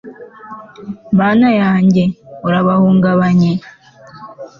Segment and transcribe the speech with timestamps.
[1.19, 2.03] mana yanjye,
[2.47, 3.51] urabahungabanye